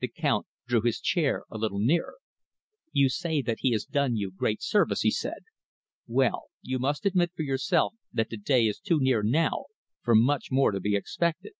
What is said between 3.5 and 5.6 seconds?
he has done you great service," he said.